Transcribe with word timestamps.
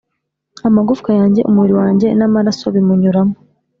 amagufwa 0.67 1.11
yanjye, 1.19 1.41
umubiri 1.49 1.73
wanjye 1.81 2.07
n'amaraso 2.17 2.65
bimunyuramo. 2.75 3.35